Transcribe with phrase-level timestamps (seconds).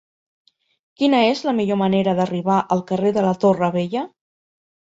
[1.01, 4.05] Quina és la millor manera d'arribar al carrer de la Torre Vella?